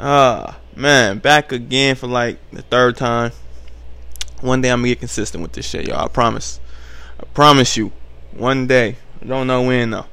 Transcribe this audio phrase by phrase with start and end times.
[0.00, 3.32] Ah, uh, man, back again for like the third time.
[4.40, 6.04] One day I'm gonna get consistent with this shit, y'all.
[6.04, 6.60] I promise.
[7.18, 7.90] I promise you.
[8.32, 8.96] One day.
[9.20, 10.06] I don't know when though.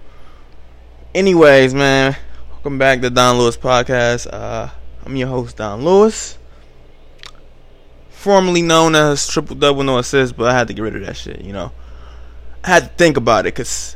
[1.14, 2.18] Anyways, man,
[2.50, 4.28] welcome back to Don Lewis Podcast.
[4.34, 4.70] Uh,
[5.06, 6.40] I'm your host, Don Lewis.
[8.10, 11.16] Formerly known as Triple Double No Assist, but I had to get rid of that
[11.16, 11.72] shit, you know.
[12.64, 13.96] I had to think about it because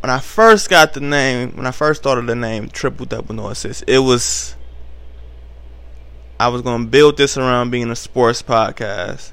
[0.00, 3.46] when I first got the name, when I first of the name Triple Double No
[3.46, 4.56] Assist, it was
[6.40, 9.32] I was gonna build this around being a sports podcast,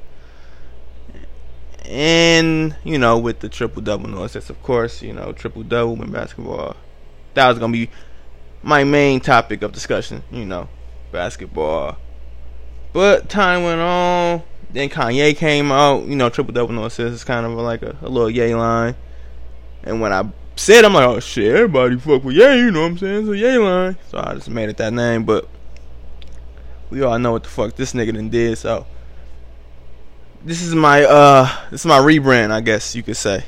[1.85, 6.03] and you know, with the triple double no assists, of course, you know, triple double
[6.03, 6.75] in basketball.
[7.33, 7.89] That was gonna be
[8.61, 10.67] my main topic of discussion, you know,
[11.13, 11.95] basketball.
[12.91, 14.44] But time went on.
[14.69, 16.08] Then Kanye came out.
[16.08, 18.97] You know, triple double no assists is kind of like a, a little yay line.
[19.85, 22.58] And when I said, I'm like, oh shit, everybody fuck with yay.
[22.58, 23.27] You know what I'm saying?
[23.27, 23.97] So yay line.
[24.09, 25.23] So I just made it that name.
[25.23, 25.47] But
[26.89, 28.57] we all know what the fuck this nigga done did.
[28.57, 28.85] So
[30.43, 33.44] this is my uh this is my rebrand, I guess you could say.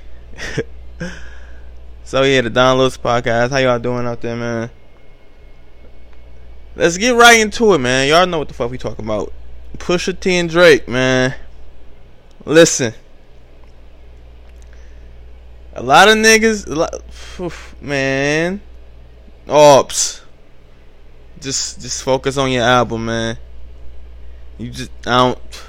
[2.04, 3.52] so yeah, the Don Lewis podcast.
[3.52, 4.70] How y'all doing out there, man?
[6.76, 8.08] Let's get right into it, man.
[8.08, 9.34] Y'all know what the fuck we talking about.
[9.78, 11.36] Pusha T and Drake, man.
[12.46, 12.94] Listen.
[15.74, 17.04] A lot of niggas, lot,
[17.82, 18.62] man.
[19.48, 20.22] Ops
[21.42, 23.38] just just focus on your album, man.
[24.58, 25.66] You just I don't.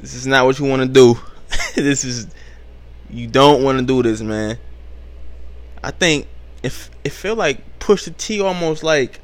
[0.00, 1.18] This is not what you want to do.
[1.74, 2.28] this is
[3.08, 4.58] you don't want to do this, man.
[5.82, 6.26] I think
[6.62, 9.20] if it feel like Pusha T almost like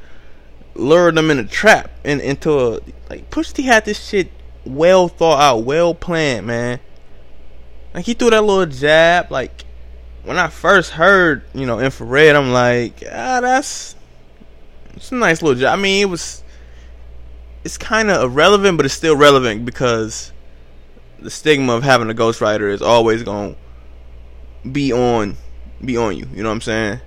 [0.75, 4.31] lured them in a trap and into a like Pusha T had this shit
[4.65, 6.81] well thought out, well planned, man.
[7.95, 9.31] Like he threw that little jab.
[9.31, 9.65] Like
[10.25, 13.95] when I first heard, you know, infrared, I'm like, ah, that's
[14.97, 15.79] it's a nice little job.
[15.79, 16.43] I mean, it was.
[17.65, 20.33] It's kind of irrelevant, but it's still relevant because
[21.19, 23.57] the stigma of having a ghostwriter is always going
[24.63, 25.37] to be on
[25.85, 26.29] be on you.
[26.33, 27.01] You know what I'm saying?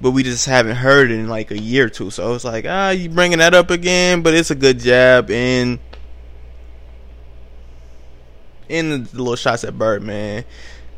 [0.00, 2.10] But we just haven't heard it in like a year or two.
[2.10, 4.22] So it's like, ah, you bringing that up again?
[4.22, 5.80] But it's a good jab in
[8.68, 10.44] in the, the little shots at Birdman.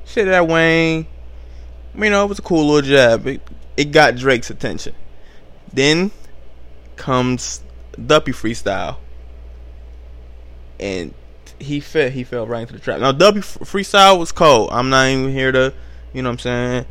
[0.05, 1.07] Shit at Wayne.
[1.95, 3.27] You know, it was a cool little jab.
[3.27, 3.41] It,
[3.77, 4.95] it got Drake's attention.
[5.73, 6.11] Then
[6.97, 7.63] comes
[8.07, 8.97] Duppy freestyle,
[10.79, 11.15] and
[11.59, 13.01] he fell he fell right into the trap.
[13.01, 14.71] Now Duppy freestyle was cold.
[14.73, 15.75] I'm not even here to,
[16.13, 16.87] you know what I'm saying,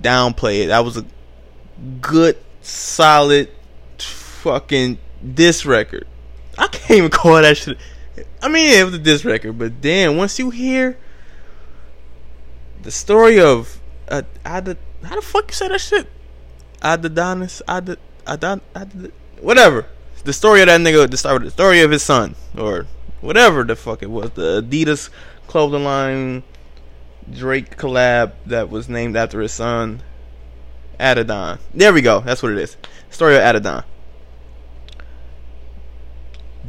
[0.00, 0.66] downplay it.
[0.68, 1.04] That was a
[2.00, 3.50] good, solid,
[3.98, 4.98] fucking
[5.34, 6.06] diss record.
[6.58, 7.78] I can't even call that shit.
[8.42, 10.98] I mean, it was a diss record, but then once you hear
[12.82, 16.06] the story of uh, how the how the fuck you say that shit?
[16.84, 17.96] Adonis, Ad,
[18.26, 19.86] Adon, Ad, whatever.
[20.24, 22.86] The story of that nigga, the story, the story of his son, or
[23.20, 24.30] whatever the fuck it was.
[24.30, 25.10] The Adidas
[25.46, 26.42] clothing line
[27.30, 30.02] Drake collab that was named after his son,
[31.00, 31.58] Adidon.
[31.72, 32.20] There we go.
[32.20, 32.76] That's what it is.
[33.10, 33.84] Story of Adidon.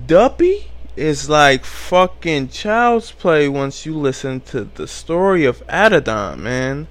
[0.05, 6.87] Duppy is like fucking child's play once you listen to the story of Adidon, man.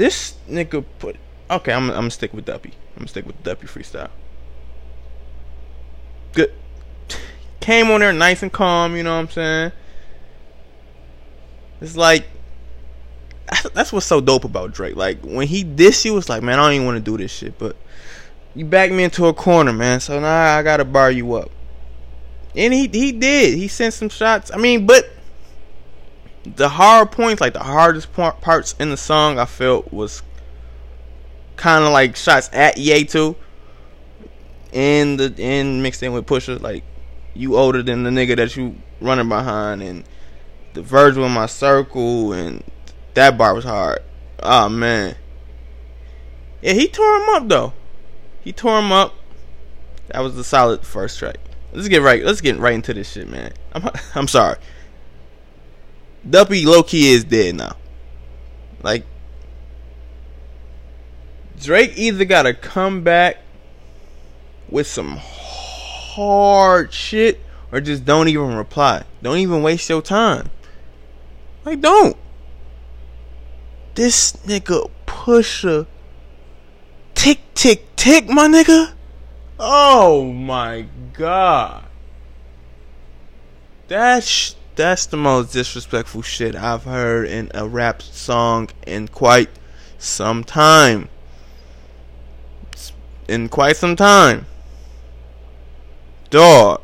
[0.00, 1.16] This nigga put.
[1.50, 2.70] Okay, I'm, I'm gonna stick with Duppy.
[2.70, 4.08] I'm gonna stick with Duppy freestyle.
[6.32, 6.54] Good.
[7.60, 9.72] Came on there nice and calm, you know what I'm saying?
[11.82, 12.24] It's like.
[13.74, 14.96] That's what's so dope about Drake.
[14.96, 17.30] Like, when he diss you, it's like, man, I don't even want to do this
[17.30, 17.76] shit, but.
[18.54, 21.50] You backed me into a corner, man, so now I gotta bar you up.
[22.56, 23.58] And he he did.
[23.58, 24.50] He sent some shots.
[24.50, 25.10] I mean, but
[26.44, 30.22] the hard points, like the hardest part, parts in the song, I felt was
[31.56, 33.36] kind of like shots at Ye too.
[34.72, 36.84] In the in mixed in with Pusha, like
[37.34, 40.04] you older than the nigga that you running behind, and
[40.74, 42.62] the Virgil in my circle, and
[43.14, 44.00] that bar was hard.
[44.42, 45.16] Oh man,
[46.62, 47.72] yeah, he tore him up though.
[48.42, 49.14] He tore him up.
[50.08, 51.36] That was the solid first track.
[51.72, 52.24] Let's get right.
[52.24, 53.52] Let's get right into this shit, man.
[53.72, 54.56] I'm I'm sorry.
[56.28, 57.76] Duppy low key is dead now.
[58.82, 59.04] Like
[61.58, 63.38] Drake either gotta come back
[64.68, 67.40] with some hard shit
[67.72, 69.04] or just don't even reply.
[69.22, 70.50] Don't even waste your time.
[71.64, 72.16] Like don't.
[73.94, 75.86] This nigga pusher
[77.14, 78.92] tick tick tick my nigga.
[79.58, 81.84] Oh my god.
[83.88, 89.50] That's that's the most disrespectful shit I've heard in a rap song in quite
[89.98, 91.10] some time.
[93.28, 94.46] in quite some time.
[96.30, 96.80] Dog.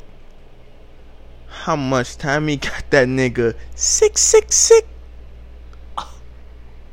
[1.48, 3.54] How much time he got that nigga?
[3.74, 4.86] Six six six.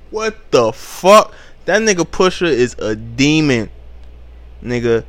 [0.09, 1.33] What the fuck?
[1.65, 3.69] That nigga Pusher is a demon.
[4.63, 5.03] Nigga.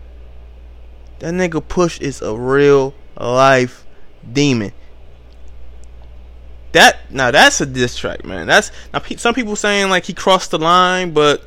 [1.20, 3.86] That nigga Push is a real life
[4.32, 4.72] demon.
[6.74, 8.48] That now that's a diss track, man.
[8.48, 11.44] That's now some people saying like he crossed the line, but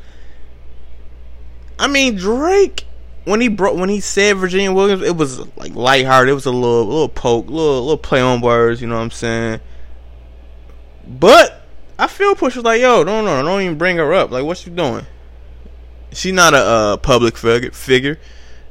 [1.78, 2.86] I mean Drake
[3.26, 6.32] when he brought when he said Virginia Williams, it was like lighthearted.
[6.32, 8.82] It was a little little poke, little little play on words.
[8.82, 9.60] You know what I'm saying?
[11.06, 11.62] But
[12.00, 14.32] I feel Push was like, yo, no, no, don't even bring her up.
[14.32, 15.06] Like, what you doing?
[16.14, 18.18] She's not a uh, public figure.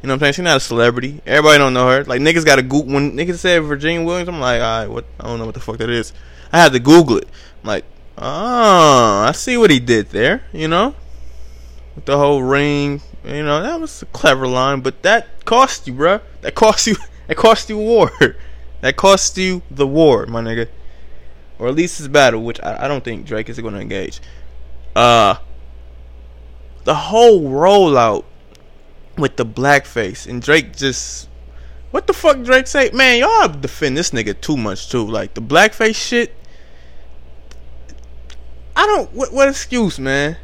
[0.03, 0.33] You know what I'm saying?
[0.35, 1.21] She's not a celebrity.
[1.27, 2.05] Everybody don't know her.
[2.05, 4.29] Like niggas got to Google when niggas said Virginia Williams.
[4.29, 5.05] I'm like, all right, what?
[5.19, 6.13] I don't know what the fuck that is.
[6.53, 7.29] I had to Google it.
[7.63, 7.85] I'm like,
[8.19, 10.43] oh, I see what he did there.
[10.53, 10.95] You know,
[11.95, 13.01] with the whole ring.
[13.25, 16.21] You know, that was a clever line, but that cost you, bro.
[16.43, 16.97] That cost you.
[17.27, 18.13] That cost you war.
[18.83, 20.69] that cost you the war, my nigga.
[21.59, 24.21] Or at least his battle, which I, I don't think Drake is going to engage.
[24.95, 25.35] Uh,
[26.85, 28.25] the whole rollout
[29.19, 31.29] with the blackface and Drake just
[31.91, 32.91] what the fuck Drake say?
[32.93, 35.07] Man, y'all defend this nigga too much too.
[35.07, 36.35] Like the blackface shit.
[38.75, 40.37] I don't what, what excuse, man?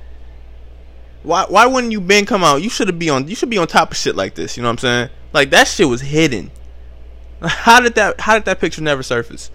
[1.23, 2.63] Why why wouldn't you been come out?
[2.63, 4.63] You should have be on you should be on top of shit like this, you
[4.63, 5.11] know what I'm saying?
[5.33, 6.51] Like that shit was hidden.
[7.43, 9.51] How did that how did that picture never surface?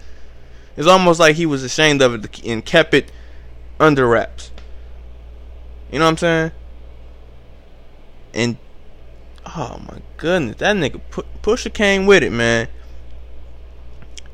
[0.76, 3.10] It's almost like he was ashamed of it and kept it
[3.80, 4.52] under wraps.
[5.90, 6.52] You know what I'm saying?
[8.34, 8.56] And
[9.58, 11.00] oh my goodness, that nigga
[11.42, 12.68] Pusha came with it, man.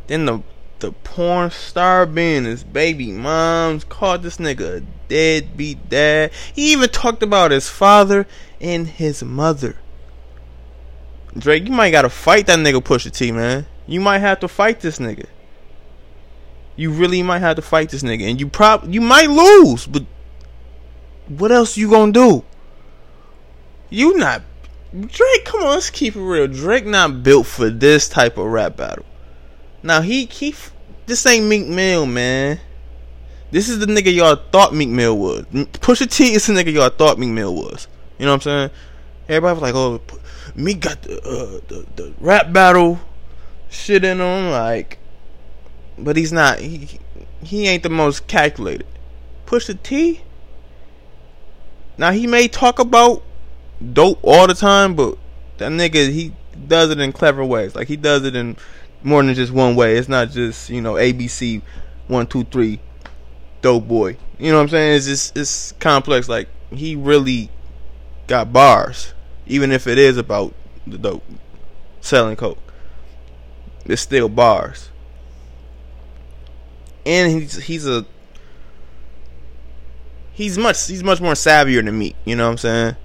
[0.06, 0.43] Then the
[0.81, 6.31] the porn star being his baby moms called this nigga a deadbeat dad.
[6.55, 8.26] He even talked about his father
[8.61, 9.79] and his mother.
[11.38, 13.67] Drake, you might gotta fight that nigga Pusha T, man.
[13.87, 15.26] You might have to fight this nigga.
[16.76, 20.05] You really might have to fight this nigga, and you prob you might lose, but
[21.29, 22.44] what else you gonna do?
[23.88, 24.43] You not
[25.00, 26.46] Drake, come on, let's keep it real.
[26.46, 29.05] Drake not built for this type of rap battle.
[29.82, 30.55] Now he he
[31.06, 32.61] this ain't Meek Mill, man.
[33.50, 35.44] This is the nigga y'all thought Meek Mill was.
[35.46, 37.88] Pusha T is the nigga y'all thought Meek Mill was.
[38.19, 38.70] You know what I'm saying?
[39.29, 40.00] Everybody was like, "Oh,
[40.55, 43.00] Meek got the uh, the, the rap battle
[43.69, 44.99] shit in him," like,
[45.99, 46.61] but he's not.
[46.61, 47.00] He
[47.43, 48.87] he ain't the most calculated.
[49.44, 50.23] Pusha T.
[51.99, 53.23] Now he may talk about
[53.92, 55.19] dope all the time, but
[55.58, 56.32] that nigga he
[56.69, 57.75] does it in clever ways.
[57.75, 58.56] Like he does it in
[59.02, 59.96] more than just one way.
[59.96, 61.62] It's not just you know ABC
[62.08, 62.81] one two three
[63.62, 64.16] dope boy.
[64.38, 64.96] You know what I'm saying?
[64.96, 66.28] It's just it's complex.
[66.28, 67.50] Like he really
[68.26, 69.12] got bars,
[69.46, 70.54] even if it is about
[70.87, 71.25] the dope
[72.00, 72.58] selling coke.
[73.87, 74.88] It's still bars,
[77.04, 78.06] and he's he's a
[80.32, 82.14] he's much he's much more savvier than me.
[82.25, 82.96] You know what I'm saying?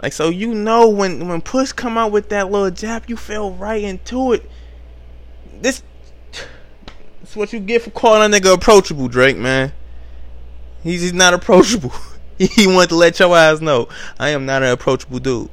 [0.00, 3.52] Like so you know when when Push come out with that little jab, you fell
[3.52, 4.48] right into it.
[5.60, 5.82] This
[7.20, 9.72] That's what you get for calling a nigga approachable, Drake, man.
[10.82, 11.92] He's, he's not approachable.
[12.38, 15.50] he wanted to let your eyes know I am not an approachable dude.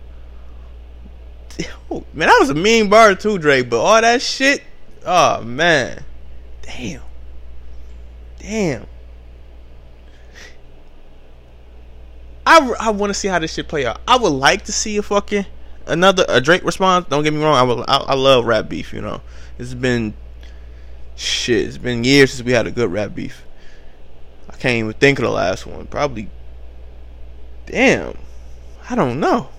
[1.90, 4.64] Man, that was a mean bar too, Drake, but all that shit,
[5.06, 6.04] oh man.
[6.62, 7.02] Damn.
[8.40, 8.86] Damn.
[12.50, 14.02] I, I want to see how this shit play out.
[14.08, 15.46] I would like to see a fucking
[15.86, 17.06] another a Drake response.
[17.08, 17.56] Don't get me wrong.
[17.56, 18.92] I will, I, I love rap beef.
[18.92, 19.22] You know,
[19.60, 20.16] it's been
[21.16, 21.68] shit.
[21.68, 23.46] It's been years since we had a good rap beef.
[24.50, 25.86] I can't even think of the last one.
[25.86, 26.28] Probably.
[27.68, 28.18] Damn.
[28.90, 29.50] I don't know.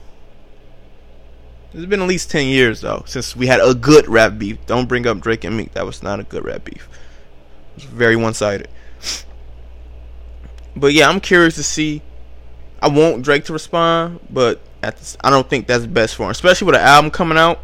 [1.73, 4.59] It's been at least ten years though since we had a good rap beef.
[4.66, 5.75] Don't bring up Drake and Meek.
[5.75, 6.88] That was not a good rap beef.
[7.70, 8.68] It was very one sided.
[10.75, 12.02] But yeah, I'm curious to see
[12.83, 16.67] I want Drake to respond, but the, I don't think that's best for him, especially
[16.67, 17.61] with an album coming out.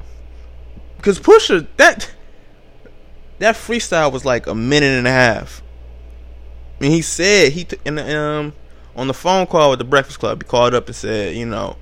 [0.97, 2.11] Because Pusha, that
[3.39, 5.63] that freestyle was like a minute and a half.
[6.79, 8.53] I mean, he said he t- in the, um
[8.95, 11.77] on the phone call with the Breakfast Club, he called up and said, you know,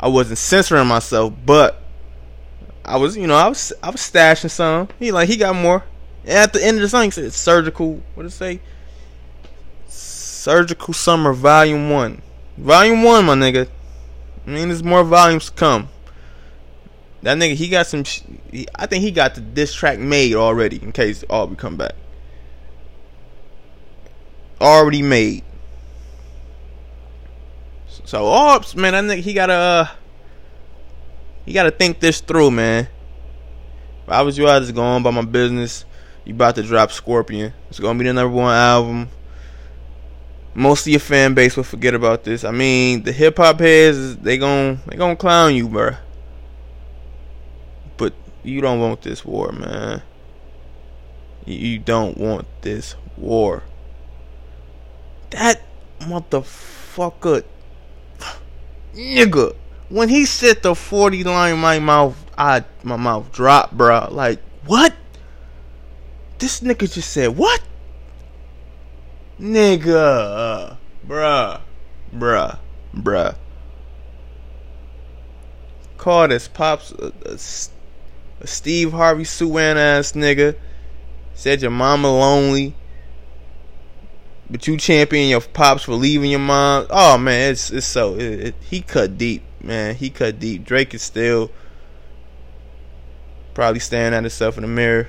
[0.00, 1.82] I wasn't censoring myself, but
[2.84, 4.88] I was, you know, I was I was stashing some.
[4.98, 5.84] He like he got more.
[6.22, 8.02] And at the end of the song, he said surgical.
[8.14, 8.60] What did it say?
[9.86, 12.22] Surgical Summer Volume One.
[12.56, 13.68] Volume one, my nigga.
[14.46, 15.88] I mean, there's more volumes to come.
[17.22, 18.04] That nigga, he got some.
[18.04, 20.82] Sh- he, I think he got the diss track made already.
[20.82, 21.92] In case all we come back,
[24.60, 25.42] already made.
[28.04, 29.52] So Orbs, man, that nigga, he got a.
[29.52, 29.88] Uh,
[31.44, 32.88] You gotta think this through, man.
[34.04, 35.84] If I was you, I'd just go on by my business.
[36.24, 37.52] You about to drop Scorpion.
[37.68, 39.08] It's gonna be the number one album.
[40.58, 42.42] Most of your fan base will forget about this.
[42.42, 45.96] I mean, the hip hop heads they gon' they gonna clown you, bro.
[47.98, 50.00] But you don't want this war, man.
[51.44, 53.64] You don't want this war.
[55.28, 55.60] That
[56.00, 57.44] motherfucker,
[58.94, 59.54] nigga.
[59.90, 64.08] When he said the forty line, my mouth, I my mouth dropped, bro.
[64.10, 64.94] Like what?
[66.38, 67.60] This nigga just said what?
[69.40, 70.76] Nigga, uh,
[71.06, 71.60] bruh,
[72.14, 72.58] bruh,
[72.94, 73.36] bruh.
[75.98, 77.36] Called his pops uh, uh, a, a,
[78.40, 80.56] a Steve Harvey Suwan ass nigga.
[81.34, 82.74] Said your mama lonely.
[84.48, 86.86] But you champion your pops for leaving your mom.
[86.88, 89.96] Oh man, it's it's so it, it, he cut deep, man.
[89.96, 90.64] He cut deep.
[90.64, 91.50] Drake is still
[93.52, 95.08] probably staring at himself in the mirror.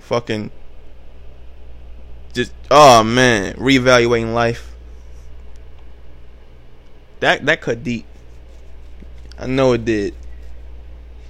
[0.00, 0.50] Fucking
[2.34, 4.74] just oh man, reevaluating life.
[7.20, 8.04] That that cut deep.
[9.38, 10.14] I know it did.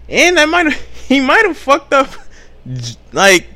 [0.08, 0.72] And that might
[1.08, 2.08] he might have fucked up
[3.12, 3.48] like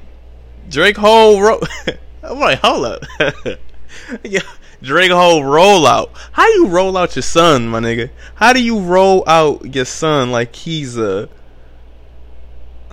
[0.68, 1.60] Drake whole ro-
[2.22, 3.04] I'm like, hold up.
[4.22, 4.40] yeah,
[4.82, 6.10] Drake whole rollout.
[6.32, 8.10] How you roll out your son, my nigga?
[8.34, 11.28] How do you roll out your son like he's a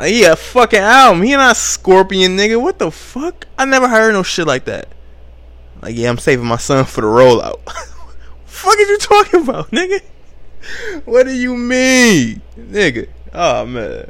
[0.02, 1.24] he a fucking album?
[1.24, 2.62] He not Scorpion, nigga.
[2.62, 3.48] What the fuck?
[3.58, 4.90] I never heard no shit like that.
[5.82, 7.62] Like, yeah, I'm saving my son for the rollout.
[8.46, 10.02] fuck is you talking about, nigga?
[11.06, 13.08] What do you mean, nigga?
[13.32, 14.10] Oh man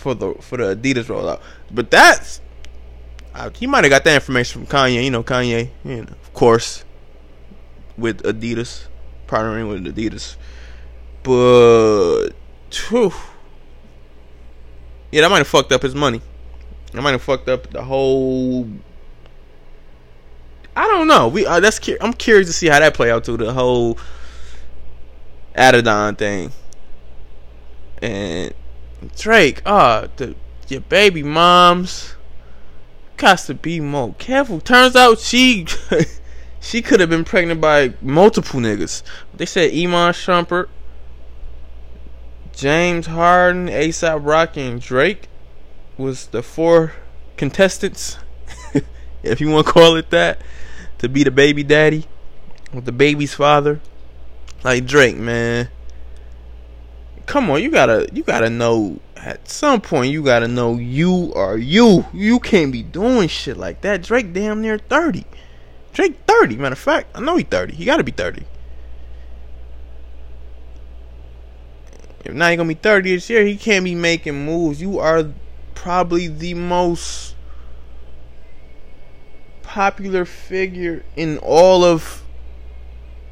[0.00, 1.40] for the for the Adidas rollout.
[1.70, 2.40] But that's
[3.34, 5.04] uh, he might have got that information from Kanye.
[5.04, 6.84] You know, Kanye, you know, of course,
[7.96, 8.86] with Adidas,
[9.28, 10.36] partnering with Adidas.
[11.22, 12.30] But,
[12.88, 13.12] whew,
[15.10, 16.20] yeah, that might have fucked up his money.
[16.92, 18.68] That might have fucked up the whole.
[20.76, 21.28] I don't know.
[21.28, 23.98] We uh, that's I'm curious to see how that play out to the whole
[25.54, 26.52] Adidon thing.
[28.02, 28.54] And
[29.16, 30.34] Drake, ah, oh, the
[30.68, 32.14] your baby moms
[33.16, 34.60] got to be more careful.
[34.60, 35.66] Turns out she
[36.60, 39.02] she could have been pregnant by multiple niggas.
[39.34, 40.68] They said Iman Shumpert,
[42.52, 45.28] James Harden, ASAP Rocky, and Drake
[45.96, 46.92] was the four
[47.36, 48.18] contestants,
[49.22, 50.40] if you want to call it that,
[50.98, 52.06] to be the baby daddy
[52.72, 53.80] with the baby's father.
[54.62, 55.70] Like Drake, man
[57.30, 61.56] come on, you gotta you gotta know at some point you gotta know you are
[61.56, 62.04] you.
[62.12, 64.02] You can't be doing shit like that.
[64.02, 65.24] Drake damn near thirty.
[65.92, 66.56] Drake thirty.
[66.56, 67.74] Matter of fact, I know he thirty.
[67.74, 68.44] He gotta be thirty.
[72.24, 73.44] If not, he gonna be thirty this year.
[73.44, 74.80] He can't be making moves.
[74.80, 75.24] You are
[75.74, 77.34] probably the most
[79.62, 82.22] popular figure in all of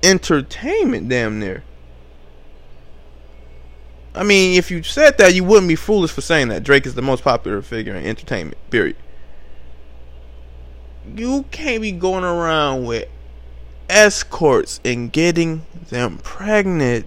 [0.03, 1.09] entertainment.
[1.09, 1.65] Damn near.
[4.15, 6.95] I mean, if you said that, you wouldn't be foolish for saying that Drake is
[6.95, 8.59] the most popular figure in entertainment.
[8.71, 8.97] Period.
[11.15, 13.09] You can't be going around with
[13.89, 17.07] escorts and getting them pregnant.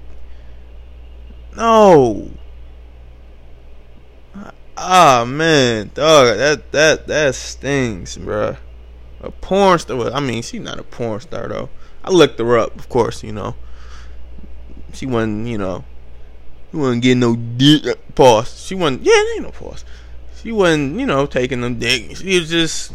[1.55, 2.31] No.
[4.77, 8.58] Ah man, dog, that that that stings, bruh.
[9.20, 10.12] A porn star.
[10.12, 11.70] I mean, she's not a porn star though.
[12.03, 13.24] I looked her up, of course.
[13.24, 13.55] You know,
[14.93, 15.48] she wasn't.
[15.48, 15.84] You know,
[16.72, 18.15] she wasn't getting no dick.
[18.15, 18.65] Pause.
[18.65, 19.03] She wasn't.
[19.03, 19.86] Yeah, ain't no pause.
[20.41, 22.17] She wasn't, you know, taking them dick.
[22.17, 22.93] She was just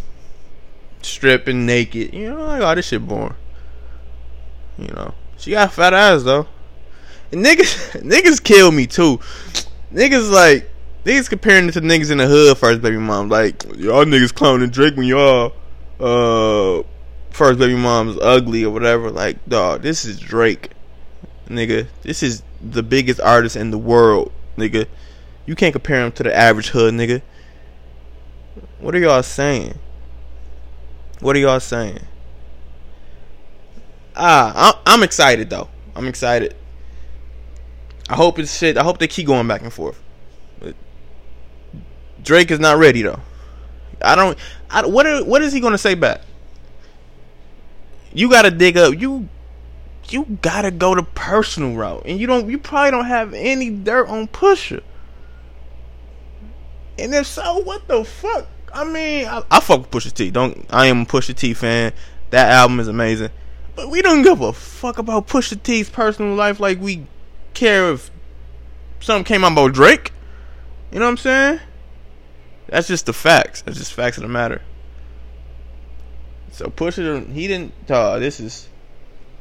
[1.02, 2.12] stripping naked.
[2.12, 3.36] You know, like, oh, this shit boring.
[4.76, 6.48] You know, she got fat ass though.
[7.32, 9.18] Niggas, niggas kill me too.
[9.92, 10.68] Niggas like
[11.04, 13.28] niggas comparing it to niggas in the hood first baby mom.
[13.28, 15.52] Like y'all niggas clowning Drake when y'all
[16.00, 16.82] uh
[17.30, 19.10] first baby mom's ugly or whatever.
[19.10, 20.70] Like dog, this is Drake,
[21.48, 21.86] nigga.
[22.02, 24.86] This is the biggest artist in the world, nigga.
[25.46, 27.22] You can't compare him to the average hood, nigga.
[28.80, 29.78] What are y'all saying?
[31.20, 32.00] What are y'all saying?
[34.14, 35.68] Ah, I'm excited though.
[35.94, 36.54] I'm excited.
[38.08, 38.76] I hope it's shit.
[38.76, 40.00] I hope they keep going back and forth.
[40.60, 40.74] But
[42.22, 43.20] Drake is not ready though.
[44.02, 44.38] I don't.
[44.70, 46.20] I, what are, what is he gonna say back?
[48.12, 48.98] You gotta dig up.
[48.98, 49.28] You
[50.08, 52.48] you gotta go the personal route, and you don't.
[52.48, 54.82] You probably don't have any dirt on Pusha.
[56.98, 58.46] And if so, what the fuck?
[58.72, 60.30] I mean, I, I fuck with Pusha T.
[60.30, 61.92] Don't I am a Pusha T fan.
[62.30, 63.30] That album is amazing.
[63.74, 67.06] But we don't give a fuck about Pusha T's personal life like we
[67.56, 68.10] care if
[69.00, 70.12] something came out about Drake.
[70.92, 71.60] You know what I'm saying?
[72.68, 73.62] That's just the facts.
[73.62, 74.62] That's just facts of the matter.
[76.52, 77.72] So Pusha, he didn't.
[77.90, 78.68] Uh, this is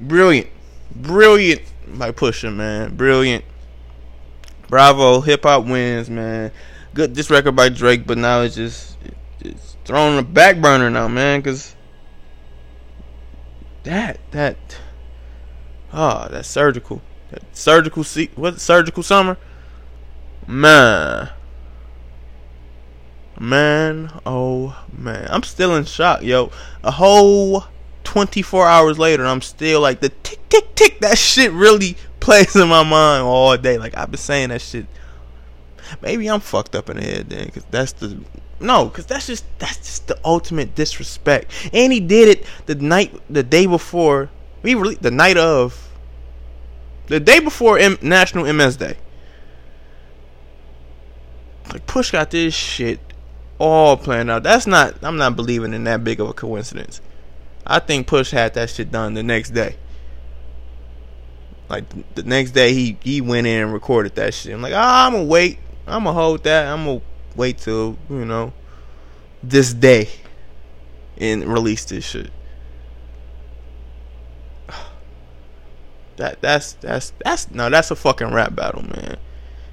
[0.02, 0.50] brilliant,
[0.94, 3.46] brilliant by Pusha, man, brilliant.
[4.68, 6.52] Bravo, hip hop wins, man.
[6.94, 8.98] Good this record by Drake, but now it's just
[9.40, 11.76] it's thrown on the back burner now, man, because
[13.84, 14.58] that that
[15.94, 17.02] oh that surgical
[17.54, 19.38] surgical see what surgical summer?
[20.48, 21.30] Man.
[23.40, 25.28] Man oh man.
[25.30, 26.52] I'm still in shock yo.
[26.84, 27.66] A whole
[28.04, 32.68] 24 hours later i'm still like the tick tick tick that shit really plays in
[32.68, 33.78] my mind all day.
[33.78, 34.86] Like i've been saying that shit.
[36.02, 38.18] Maybe i'm fucked up in the head then because that's the
[38.60, 41.52] no, because that's just that's just the ultimate disrespect.
[41.74, 44.30] And he did it the night, the day before
[44.62, 45.85] we really the night of,
[47.08, 48.98] the day before M- National MS Day.
[51.72, 53.00] Like Push got this shit
[53.58, 54.44] all planned out.
[54.44, 54.96] That's not.
[55.04, 57.02] I'm not believing in that big of a coincidence.
[57.66, 59.76] I think Push had that shit done the next day.
[61.70, 64.54] Like the next day, he he went in and recorded that shit.
[64.54, 65.58] I'm like, ah, I'm gonna wait.
[65.88, 66.68] I'm gonna hold that.
[66.68, 67.02] I'm gonna
[67.36, 68.54] wait till you know
[69.42, 70.10] this day
[71.18, 72.30] and release this shit.
[76.18, 79.18] That that's that's that's no that's a fucking rap battle, man.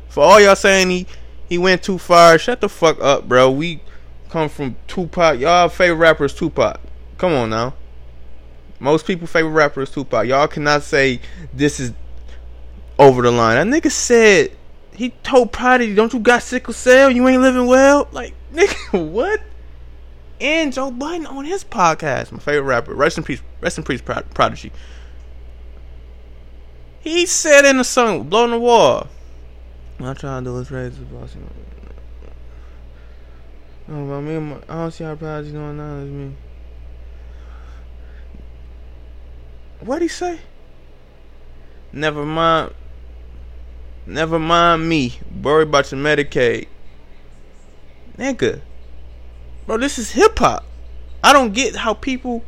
[0.09, 1.07] For all y'all saying he
[1.49, 3.51] he went too far, shut the fuck up, bro.
[3.51, 3.81] We
[4.29, 5.39] come from Tupac.
[5.39, 6.81] Y'all favorite rapper is Tupac.
[7.19, 7.75] Come on now.
[8.81, 10.27] Most people favorite rapper is Tupac.
[10.27, 11.21] Y'all cannot say
[11.53, 11.93] this is
[12.99, 13.71] over the line.
[13.71, 14.57] That nigga said
[14.93, 17.11] he told Prodigy, "Don't you got sickle cell?
[17.11, 19.41] You ain't living well." Like, nigga, what?
[20.41, 24.01] And Joe Budden on his podcast, my favorite rapper, rest in peace, rest in peace,
[24.01, 24.73] Prodigy.
[27.03, 29.09] He said in the song, "Blowing the Wall."
[30.01, 31.37] I try to do is raise the boss.
[33.89, 36.35] But me, I don't see how Prodigy doing now as me.
[39.81, 40.39] What'd he say?
[41.93, 42.73] Never mind.
[44.07, 45.19] Never mind me.
[45.43, 46.69] Worry about your Medicaid.
[48.17, 48.61] Nigga.
[49.67, 50.65] Bro, this is hip hop.
[51.23, 52.45] I don't get how people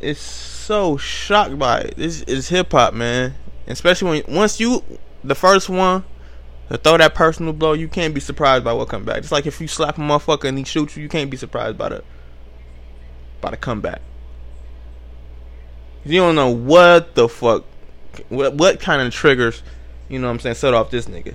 [0.00, 0.18] is
[0.62, 1.96] so shocked by it.
[1.96, 3.34] This is hip hop, man.
[3.66, 4.82] Especially when once you
[5.22, 6.04] the first one
[6.68, 9.18] to throw that personal blow, you can't be surprised by what come back.
[9.18, 11.76] It's like if you slap a motherfucker and he shoots you, you can't be surprised
[11.76, 12.04] by the
[13.40, 14.00] by the comeback.
[16.04, 17.64] You don't know what the fuck
[18.28, 19.62] what what kind of triggers,
[20.08, 21.34] you know what I'm saying, set off this nigga?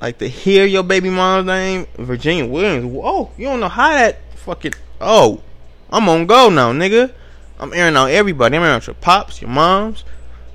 [0.00, 2.84] Like to hear your baby mom's name, Virginia Williams.
[2.84, 5.42] Whoa, you don't know how that fucking oh.
[5.90, 7.12] I'm on go now, nigga.
[7.58, 8.56] I'm airing out everybody.
[8.56, 10.04] I'm airing out your pops, your moms,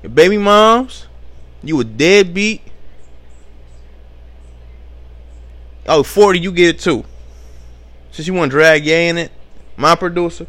[0.02, 1.06] your baby moms.
[1.62, 2.62] You a deadbeat.
[5.86, 7.04] Oh, 40, you get it too.
[8.10, 9.32] Since you want to drag Ye in it,
[9.76, 10.46] my producer,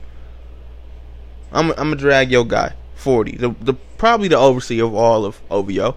[1.52, 2.74] I'm, I'm to drag your guy.
[2.96, 3.38] 40.
[3.38, 5.96] The, the probably the overseer of all of OVO.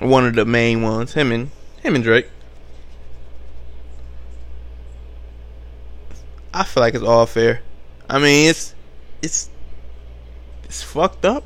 [0.00, 1.14] One of the main ones.
[1.14, 1.50] Him and
[1.82, 2.28] him and Drake.
[6.58, 7.60] I feel like it's all fair.
[8.10, 8.74] I mean, it's
[9.22, 9.48] it's
[10.64, 11.44] it's fucked up.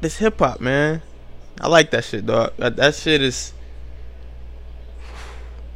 [0.00, 1.00] This hip hop, man.
[1.60, 2.54] I like that shit, dog.
[2.56, 3.52] That, that shit is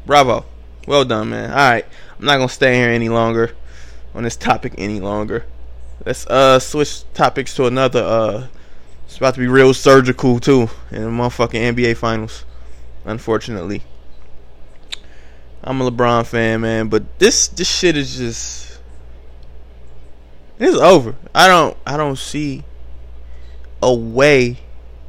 [0.04, 0.44] bravo.
[0.88, 1.50] Well done, man.
[1.50, 1.86] All right,
[2.18, 3.54] I'm not gonna stay here any longer
[4.16, 5.46] on this topic any longer.
[6.04, 8.46] Let's uh switch topics to another uh
[9.06, 12.46] it's about to be real surgical too in the motherfucking NBA finals.
[13.04, 13.84] Unfortunately.
[15.64, 18.80] I'm a LeBron fan, man, but this this shit is just
[20.58, 21.14] it's over.
[21.34, 22.64] I don't I don't see
[23.82, 24.58] a way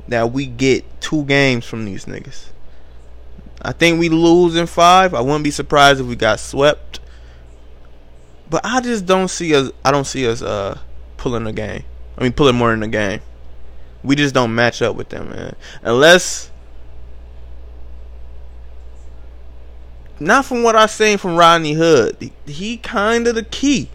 [0.07, 2.49] that we get two games from these niggas.
[3.61, 5.13] I think we lose in five.
[5.13, 6.99] I wouldn't be surprised if we got swept.
[8.49, 9.71] But I just don't see us.
[9.83, 10.77] I don't see us uh
[11.17, 11.83] pulling the game.
[12.17, 13.21] I mean, pulling more in the game.
[14.03, 15.55] We just don't match up with them, man.
[15.81, 16.51] Unless,
[20.19, 23.89] not from what I've seen from Rodney Hood, he, he kind of the key.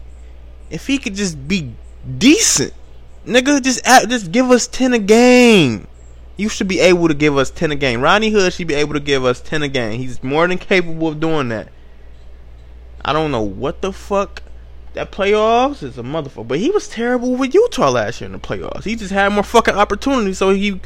[0.69, 1.73] If he could just be
[2.17, 2.73] decent,
[3.25, 5.87] nigga, just just give us ten a game.
[6.37, 8.01] You should be able to give us ten a game.
[8.01, 9.99] Rodney Hood should be able to give us ten a game.
[9.99, 11.69] He's more than capable of doing that.
[13.03, 14.43] I don't know what the fuck
[14.93, 16.47] that playoffs is a motherfucker.
[16.47, 18.83] But he was terrible with Utah last year in the playoffs.
[18.83, 20.79] He just had more fucking opportunities, so he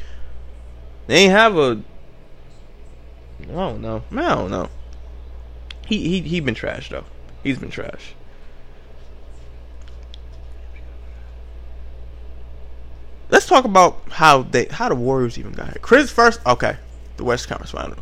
[1.07, 1.81] they ain't have a.
[3.41, 4.03] I don't know.
[4.11, 4.69] I don't know.
[5.87, 7.05] He he he been trash though.
[7.43, 8.15] He's been trash.
[13.29, 15.79] Let's talk about how they how the Warriors even got here.
[15.81, 16.77] Chris first, okay,
[17.17, 17.97] the West Conference Final.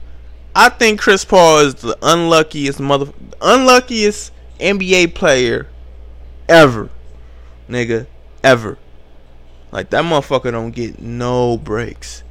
[0.54, 5.68] I think Chris Paul is the unluckiest mother unluckiest NBA player
[6.50, 6.90] ever.
[7.70, 8.08] Nigga,
[8.44, 8.78] ever.
[9.72, 12.24] Like that motherfucker don't get no breaks.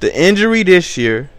[0.00, 1.30] The injury this year,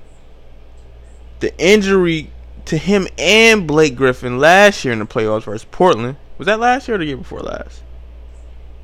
[1.39, 2.32] the injury
[2.65, 6.17] to him and Blake Griffin last year in the playoffs versus Portland.
[6.38, 7.82] Was that last year or the year before last?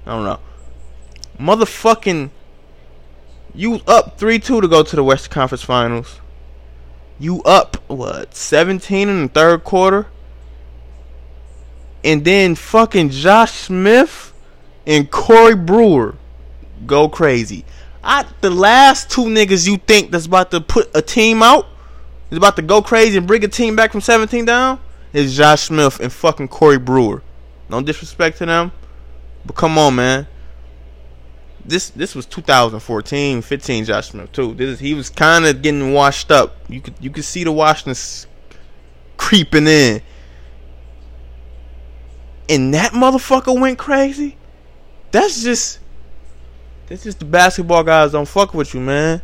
[0.06, 0.40] I don't know.
[1.40, 2.30] Motherfucking
[3.54, 6.20] you up 3-2 to go to the Western Conference Finals.
[7.20, 8.36] You up what?
[8.36, 10.08] 17 in the third quarter?
[12.04, 14.34] And then fucking Josh Smith
[14.86, 16.16] and Corey Brewer
[16.86, 17.64] go crazy.
[18.04, 21.68] I the last two niggas you think that's about to put a team out
[22.34, 24.80] is about to go crazy and bring a team back from 17 down
[25.14, 27.22] is Josh Smith and fucking Corey Brewer.
[27.70, 28.72] No disrespect to them,
[29.46, 30.28] but come on, man.
[31.64, 34.56] This this was 2014, 15 Josh Smith too.
[34.56, 36.58] This is, he was kind of getting washed up.
[36.68, 38.26] You could you could see the washness
[39.16, 40.02] creeping in.
[42.50, 44.38] And that motherfucker went crazy.
[45.12, 45.80] That's just
[46.88, 49.22] that's just the basketball guys don't fuck with you, man.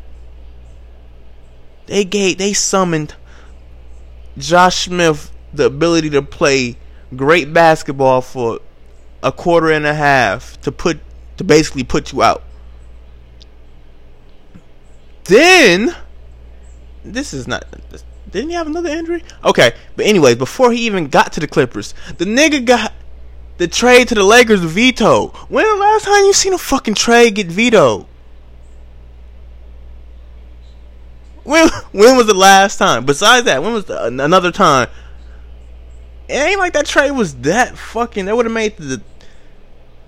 [1.89, 3.15] They gave they summoned
[4.37, 6.77] Josh Smith the ability to play
[7.15, 8.59] great basketball for
[9.23, 10.99] a quarter and a half to put
[11.37, 12.43] to basically put you out.
[15.23, 15.95] Then
[17.03, 17.65] this is not
[18.29, 19.23] didn't he have another injury?
[19.43, 22.93] Okay, but anyways, before he even got to the Clippers, the nigga got
[23.57, 25.31] the trade to the Lakers vetoed.
[25.47, 28.05] When the last time you seen a fucking trade get vetoed?
[31.49, 33.05] When when was the last time?
[33.05, 34.87] Besides that, when was the, another time?
[36.27, 38.25] It ain't like that trade was that fucking.
[38.25, 39.01] That would have made the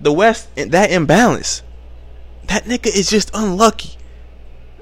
[0.00, 1.62] the West that imbalance.
[2.44, 3.98] That nigga is just unlucky.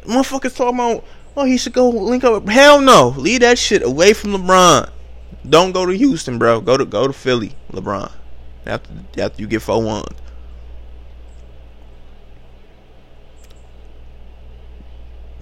[0.03, 2.46] Motherfuckers talking about, oh, he should go link up.
[2.46, 4.90] Hell no, leave that shit away from LeBron.
[5.49, 6.61] Don't go to Houston, bro.
[6.61, 8.12] Go to go to Philly, LeBron
[8.66, 10.05] after after you get four one.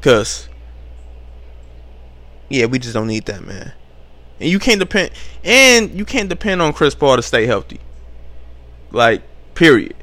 [0.01, 0.48] Cause
[2.49, 3.73] yeah, we just don't need that man.
[4.41, 5.11] And you can't depend
[5.45, 7.81] and you can't depend on Chris Paul to stay healthy.
[8.91, 9.23] Like,
[9.55, 9.95] period.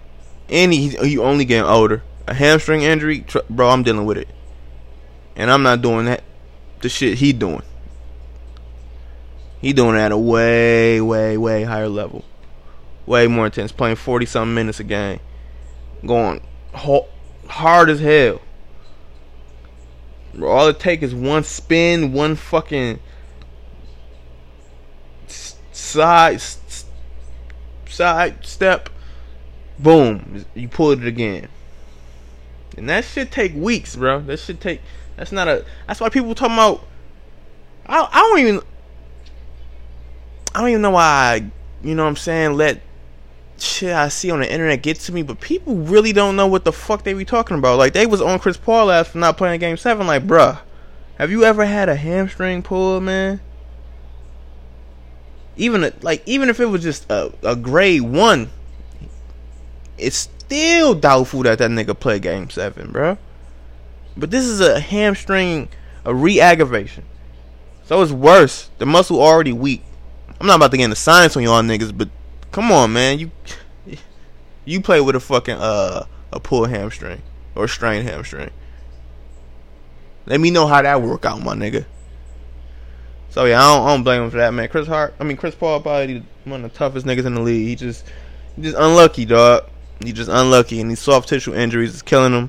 [0.49, 2.03] And he he only getting older.
[2.27, 4.27] A hamstring injury, tr- bro, I'm dealing with it.
[5.36, 6.23] And I'm not doing that
[6.81, 7.62] the shit he doing.
[9.62, 12.23] He doing it at a way, way, way higher level
[13.05, 13.71] way more intense.
[13.71, 15.19] Playing forty something minutes a game,
[16.05, 16.41] going
[16.73, 18.41] hard as hell.
[20.41, 23.00] All it take is one spin, one fucking
[25.71, 26.41] side
[27.88, 28.89] side step,
[29.80, 31.48] boom, you pull it again.
[32.78, 34.19] And that should take weeks, bro.
[34.21, 34.82] That should take.
[35.15, 35.65] That's not a.
[35.88, 36.86] That's why people talking about.
[37.86, 38.62] I I don't even.
[40.54, 41.04] I don't even know why.
[41.04, 41.52] I,
[41.86, 42.54] you know what I'm saying?
[42.54, 42.82] Let
[43.58, 46.63] shit I see on the internet get to me, but people really don't know what
[46.63, 47.78] the fuck they be talking about.
[47.78, 50.08] Like they was on Chris Paul last for not playing game seven.
[50.08, 50.60] Like, bruh,
[51.18, 53.39] have you ever had a hamstring pull, man?
[55.58, 58.50] Even a, like even if it was just a, a grade one,
[59.98, 63.18] it's still doubtful that that nigga play game seven, bruh.
[64.18, 65.70] But this is a hamstring,
[66.06, 67.04] a re-aggravation.
[67.86, 68.70] So it's worse.
[68.78, 69.84] The muscle already weak.
[70.39, 72.10] I'm not about to get into science on y'all niggas, but
[72.56, 73.20] Come on, man.
[73.20, 73.32] You
[74.63, 77.22] you play with a fucking uh a pull hamstring
[77.54, 78.50] or strained hamstring.
[80.26, 81.86] Let me know how that work out, my nigga.
[83.30, 84.70] So yeah, I don't, I don't blame him for that, man.
[84.70, 87.68] Chris Hart, I mean Chris Paul, probably one of the toughest niggas in the league.
[87.68, 88.06] He just,
[88.56, 89.70] he just unlucky, dog.
[90.02, 92.48] He just unlucky, and these soft tissue injuries is killing him.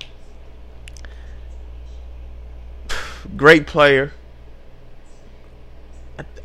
[3.37, 4.13] Great player.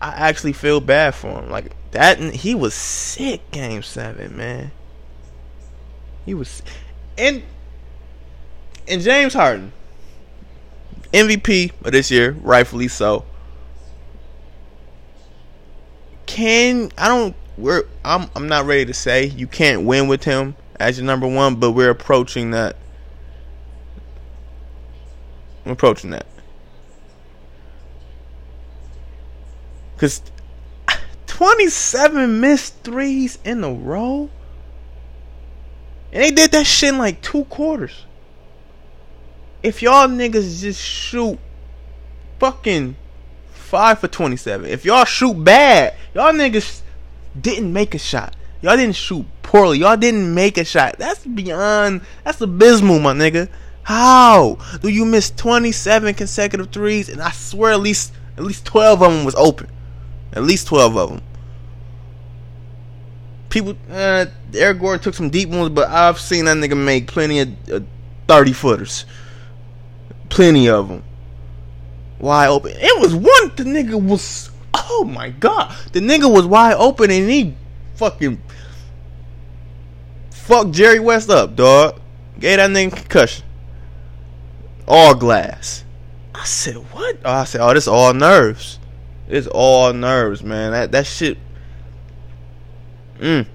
[0.01, 1.49] I, actually feel bad for him.
[1.49, 4.71] Like that he was sick game seven, man.
[6.25, 6.61] He was
[7.17, 7.43] and
[8.87, 9.73] and James Harden.
[11.13, 13.25] MVP of this year, rightfully so.
[16.25, 20.55] Can I don't we're I'm I'm not ready to say you can't win with him
[20.79, 22.75] as your number one, but we're approaching that.
[25.65, 26.25] I'm approaching that.
[30.01, 30.23] Cause
[31.27, 34.31] 27 missed threes in a row.
[36.11, 38.05] And they did that shit in like two quarters.
[39.61, 41.37] If y'all niggas just shoot
[42.39, 42.95] fucking
[43.51, 44.71] five for 27.
[44.71, 46.81] If y'all shoot bad, y'all niggas
[47.39, 48.35] didn't make a shot.
[48.63, 49.77] Y'all didn't shoot poorly.
[49.77, 50.95] Y'all didn't make a shot.
[50.97, 52.01] That's beyond.
[52.23, 53.49] That's abysmal, my nigga.
[53.83, 57.07] How do you miss 27 consecutive threes?
[57.07, 59.69] And I swear, at least at least 12 of them was open.
[60.33, 61.21] At least 12 of them.
[63.49, 67.69] People, uh, Eric took some deep ones, but I've seen that nigga make plenty of
[67.69, 67.79] uh,
[68.27, 69.05] 30 footers.
[70.29, 71.03] Plenty of them.
[72.19, 72.71] Wide open.
[72.75, 75.75] It was one, the nigga was, oh my god.
[75.91, 77.55] The nigga was wide open and he
[77.95, 78.41] fucking
[80.29, 81.99] fucked Jerry West up, dog.
[82.39, 83.45] Gave that nigga concussion.
[84.87, 85.83] All glass.
[86.33, 87.17] I said, what?
[87.25, 88.79] Oh, I said, oh, this all nerves.
[89.27, 90.71] It's all nerves, man.
[90.71, 91.38] That that shit.
[93.19, 93.45] Mm.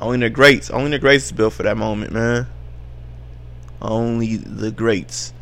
[0.00, 0.70] Only the greats.
[0.70, 2.46] Only the greats is built for that moment, man.
[3.80, 5.32] Only the greats.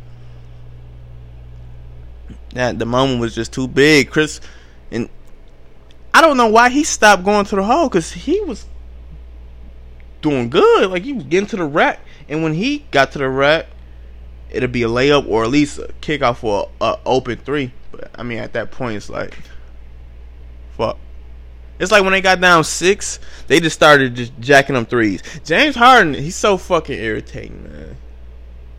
[2.53, 4.11] That the moment was just too big.
[4.11, 4.39] Chris
[4.91, 5.09] and
[6.13, 8.65] I don't know why he stopped going to the hole because he was
[10.21, 10.89] doing good.
[10.89, 13.67] Like he was getting to the rack, and when he got to the rack,
[14.51, 17.73] it'll be a layup or at least a kickoff for a, a open three.
[17.93, 19.37] But I mean, at that point, it's like,
[20.75, 20.97] fuck.
[21.79, 25.21] It's like when they got down six, they just started just jacking them threes.
[25.43, 27.97] James Harden, he's so fucking irritating, man.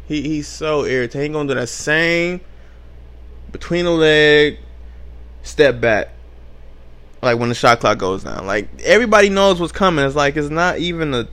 [0.06, 1.30] He he's so irritating.
[1.30, 2.40] He gonna do that same
[3.52, 4.58] between the leg
[5.42, 6.08] step back.
[7.22, 8.46] Like when the shot clock goes down.
[8.46, 10.04] Like everybody knows what's coming.
[10.04, 11.28] It's like it's not even a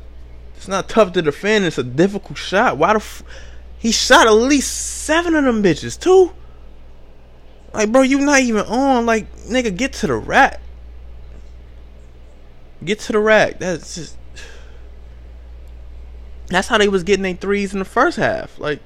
[0.56, 1.66] it's not tough to defend.
[1.66, 2.78] It's a difficult shot.
[2.78, 3.24] Why the f-
[3.78, 6.32] he shot at least seven of them bitches too.
[7.74, 9.06] Like, bro, you not even on.
[9.06, 10.60] Like, nigga, get to the rack.
[12.84, 13.60] Get to the rack.
[13.60, 14.18] That's just.
[16.48, 18.60] That's how they was getting their threes in the first half.
[18.60, 18.82] Like,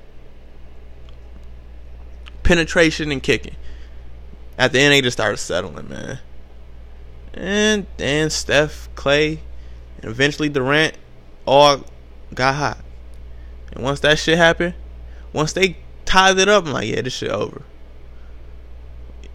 [2.44, 3.56] penetration and kicking.
[4.58, 6.20] At the end, they just started settling, man.
[7.34, 9.42] And then Steph, Clay,
[9.98, 10.96] and eventually Durant
[11.46, 11.84] all
[12.34, 12.78] got hot.
[13.72, 14.76] And once that shit happened,
[15.34, 17.64] once they tied it up, I'm like, yeah, this shit over.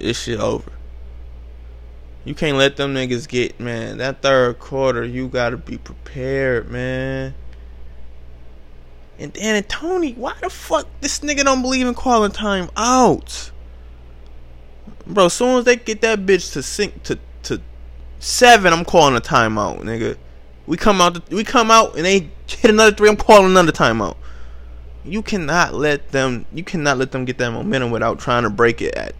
[0.00, 0.72] This shit over.
[2.24, 3.98] You can't let them niggas get, man.
[3.98, 7.34] That third quarter, you gotta be prepared, man.
[9.18, 13.50] And then Tony, why the fuck this nigga don't believe in calling time out?
[15.06, 17.60] Bro, as soon as they get that bitch to sink to to
[18.18, 20.16] seven, I'm calling a timeout, nigga.
[20.66, 23.08] We come out, we come out, and they hit another three.
[23.08, 24.16] I'm calling another timeout
[25.04, 28.82] you cannot let them you cannot let them get that momentum without trying to break
[28.82, 29.14] it at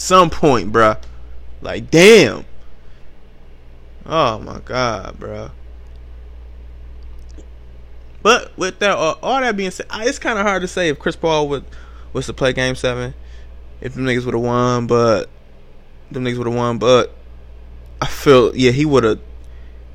[0.00, 1.00] some point, bruh.
[1.60, 2.44] Like damn.
[4.06, 5.50] Oh my god, bruh.
[8.22, 10.98] But with that, uh, all that being said, it's kind of hard to say if
[10.98, 11.64] Chris Paul would
[12.12, 13.14] was to play Game Seven,
[13.80, 14.86] if the niggas would have won.
[14.86, 15.28] But
[16.10, 16.78] them niggas would have won.
[16.78, 17.14] But
[18.00, 19.20] I feel yeah, he would have.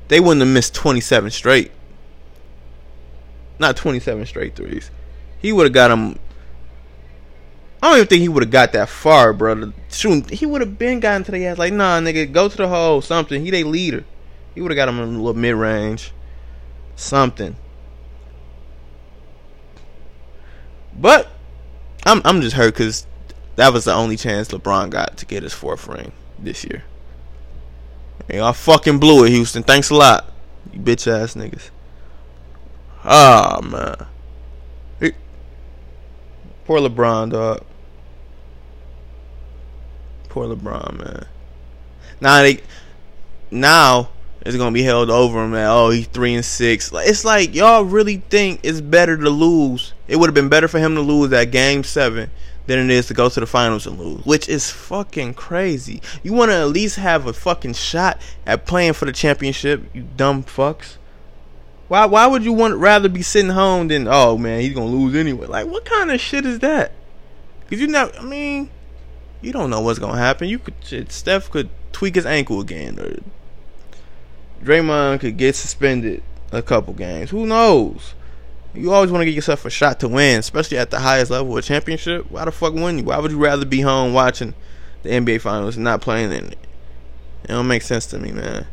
[0.08, 1.72] They wouldn't have missed twenty seven straight.
[3.58, 4.90] Not twenty seven straight threes
[5.38, 6.18] he would have got him.
[7.82, 9.72] I don't even think he would have got that far, brother.
[9.90, 11.58] Shoot, he would have been gotten to the ass.
[11.58, 13.44] Like, nah, nigga, go to the hole, something.
[13.44, 14.04] He they leader.
[14.54, 16.12] He would have got him in a little mid range,
[16.96, 17.56] something.
[20.98, 21.28] But
[22.06, 23.06] I'm I'm just hurt because
[23.56, 26.84] that was the only chance LeBron got to get his fourth ring this year.
[28.28, 29.62] And y'all fucking blew it, Houston.
[29.62, 30.32] Thanks a lot,
[30.72, 31.70] you bitch ass niggas.
[33.04, 34.06] Ah oh, man.
[36.66, 37.62] Poor LeBron, dog.
[40.28, 41.26] Poor LeBron, man.
[42.20, 42.60] Now they,
[43.50, 46.90] now it's gonna be held over him that oh he's three and six.
[46.92, 49.94] It's like y'all really think it's better to lose.
[50.08, 52.30] It would have been better for him to lose that game seven
[52.66, 56.02] than it is to go to the finals and lose, which is fucking crazy.
[56.22, 60.06] You want to at least have a fucking shot at playing for the championship, you
[60.16, 60.96] dumb fucks.
[61.88, 65.14] Why why would you want rather be sitting home than oh man he's gonna lose
[65.14, 65.46] anyway?
[65.46, 66.92] Like what kind of shit is that?
[67.70, 68.70] Cause you know I mean
[69.40, 70.48] you don't know what's gonna happen.
[70.48, 73.16] You could shit, Steph could tweak his ankle again or
[74.64, 76.22] Draymond could get suspended
[76.52, 77.30] a couple games.
[77.30, 78.14] Who knows?
[78.74, 81.56] You always want to get yourself a shot to win, especially at the highest level
[81.56, 82.30] of championship.
[82.30, 83.04] Why the fuck wouldn't you?
[83.04, 84.54] Why would you rather be home watching
[85.02, 86.58] the NBA finals and not playing in it?
[87.44, 88.66] It don't make sense to me, man.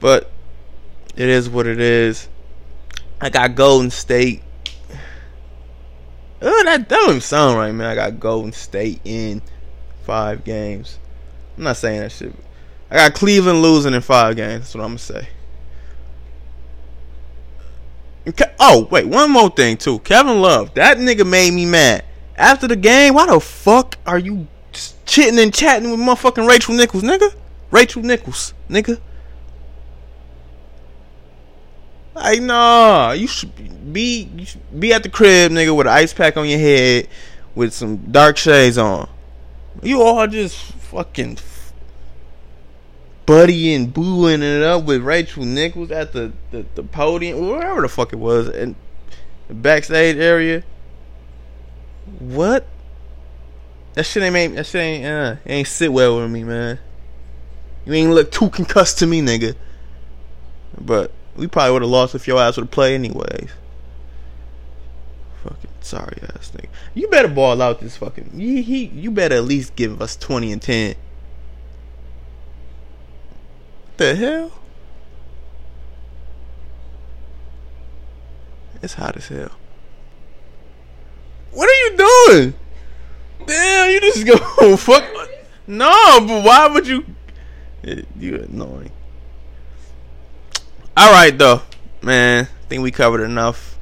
[0.00, 0.30] But
[1.18, 2.28] it is what it is.
[3.20, 4.40] I got Golden State.
[6.40, 7.88] Oh, that, don't sound right, man.
[7.88, 9.42] I got Golden State in
[10.04, 11.00] five games.
[11.56, 12.32] I'm not saying that shit.
[12.88, 14.60] I got Cleveland losing in five games.
[14.60, 15.28] That's what I'm gonna say.
[18.60, 19.98] Oh, wait, one more thing too.
[20.00, 22.04] Kevin Love, that nigga made me mad.
[22.36, 24.46] After the game, why the fuck are you
[25.04, 27.34] chitting and chatting with motherfucking Rachel Nichols, nigga.
[27.72, 29.00] Rachel Nichols, nigga.
[32.18, 36.12] Like, nah, you should be you should be at the crib, nigga, with an ice
[36.12, 37.08] pack on your head,
[37.54, 39.08] with some dark shades on.
[39.82, 41.38] You all just fucking
[43.24, 48.12] buddying, booing it up with Rachel Nichols at the, the, the podium, wherever the fuck
[48.12, 48.74] it was, and
[49.46, 50.64] the backstage area.
[52.18, 52.66] What?
[53.94, 56.80] That shit ain't make, that shit ain't uh, ain't sit well with me, man.
[57.84, 59.54] You ain't look too concussed to me, nigga.
[60.80, 63.50] But we probably would have lost if your ass would have played anyways.
[65.44, 66.68] Fucking sorry ass nigga.
[66.94, 68.32] You better ball out this fucking.
[68.34, 70.96] He, he, you better at least give us twenty and ten.
[73.96, 74.52] The hell?
[78.82, 79.50] It's hot as hell.
[81.50, 82.54] What are you doing?
[83.46, 84.26] Damn, you just
[84.60, 85.04] go fuck.
[85.66, 87.04] No, but why would you?
[88.18, 88.92] You annoying.
[91.00, 91.62] All right, though,
[92.02, 92.46] man.
[92.46, 93.78] I think we covered enough.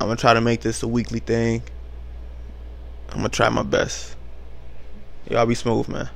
[0.00, 1.62] I'm gonna try to make this a weekly thing.
[3.10, 4.16] I'm gonna try my best.
[5.28, 6.08] Y'all be smooth, man.